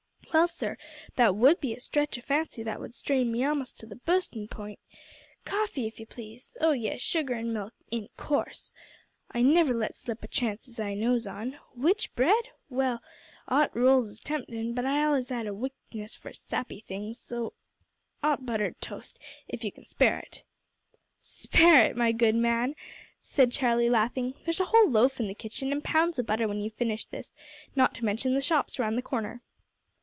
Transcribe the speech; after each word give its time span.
"Well, 0.33 0.47
sir, 0.47 0.77
that 1.17 1.35
would 1.35 1.59
be 1.59 1.73
a 1.73 1.79
stretch 1.81 2.17
o' 2.17 2.21
fancy 2.21 2.63
that 2.63 2.79
would 2.79 2.95
strain 2.95 3.33
me 3.33 3.43
a'most 3.43 3.77
to 3.81 3.85
the 3.85 3.97
bustin' 3.97 4.47
p'int. 4.47 4.79
Coffee, 5.43 5.87
if 5.87 5.99
you 5.99 6.05
please. 6.05 6.55
Oh 6.61 6.71
yes, 6.71 7.01
sugar 7.01 7.33
an' 7.33 7.51
milk 7.51 7.73
in 7.91 8.07
course. 8.15 8.71
I 9.33 9.41
never 9.41 9.73
let 9.73 9.93
slip 9.93 10.23
a 10.23 10.29
chance 10.29 10.69
as 10.69 10.79
I 10.79 10.93
knows 10.93 11.27
on. 11.27 11.57
W'ich 11.75 12.15
bread? 12.15 12.45
well, 12.69 13.01
'ot 13.49 13.75
rolls 13.75 14.07
is 14.07 14.21
temptin', 14.21 14.73
but 14.73 14.85
I 14.85 14.99
allers 15.03 15.31
'ad 15.31 15.47
a 15.47 15.53
weakness 15.53 16.15
for 16.15 16.31
sappy 16.31 16.79
things, 16.79 17.19
so 17.19 17.51
'ot 18.23 18.45
buttered 18.45 18.79
toast 18.79 19.19
if 19.49 19.65
you 19.65 19.71
can 19.73 19.85
spare 19.85 20.17
it." 20.17 20.45
"Spare 21.21 21.83
it, 21.87 21.97
my 21.97 22.13
good 22.13 22.35
man!" 22.35 22.75
said 23.19 23.51
Charlie, 23.51 23.89
laughing. 23.89 24.35
"There's 24.45 24.61
a 24.61 24.65
whole 24.67 24.89
loaf 24.89 25.19
in 25.19 25.27
the 25.27 25.35
kitchen 25.35 25.73
and 25.73 25.83
pounds 25.83 26.17
of 26.19 26.25
butter 26.25 26.47
when 26.47 26.61
you've 26.61 26.73
finished 26.75 27.11
this, 27.11 27.31
not 27.75 27.93
to 27.95 28.05
mention 28.05 28.33
the 28.33 28.39
shops 28.39 28.79
round 28.79 28.97
the 28.97 29.01
corner." 29.01 29.41